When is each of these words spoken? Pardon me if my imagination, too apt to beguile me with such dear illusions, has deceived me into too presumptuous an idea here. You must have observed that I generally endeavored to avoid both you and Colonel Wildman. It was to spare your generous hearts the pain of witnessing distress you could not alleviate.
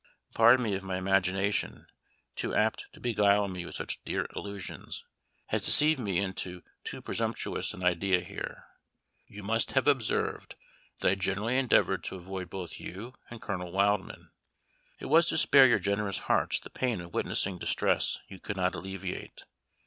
Pardon 0.33 0.63
me 0.63 0.73
if 0.73 0.81
my 0.81 0.97
imagination, 0.97 1.85
too 2.35 2.55
apt 2.55 2.87
to 2.93 2.99
beguile 2.99 3.47
me 3.47 3.67
with 3.67 3.75
such 3.75 4.03
dear 4.03 4.25
illusions, 4.35 5.05
has 5.49 5.63
deceived 5.63 5.99
me 5.99 6.17
into 6.17 6.63
too 6.83 7.03
presumptuous 7.03 7.71
an 7.75 7.83
idea 7.83 8.21
here. 8.21 8.65
You 9.27 9.43
must 9.43 9.73
have 9.73 9.87
observed 9.87 10.55
that 11.01 11.11
I 11.11 11.13
generally 11.13 11.55
endeavored 11.55 12.03
to 12.05 12.15
avoid 12.15 12.49
both 12.49 12.79
you 12.79 13.13
and 13.29 13.39
Colonel 13.43 13.71
Wildman. 13.71 14.31
It 14.99 15.05
was 15.05 15.27
to 15.27 15.37
spare 15.37 15.67
your 15.67 15.77
generous 15.77 16.17
hearts 16.17 16.59
the 16.59 16.71
pain 16.71 16.99
of 16.99 17.13
witnessing 17.13 17.59
distress 17.59 18.17
you 18.27 18.39
could 18.39 18.57
not 18.57 18.73
alleviate. 18.73 19.43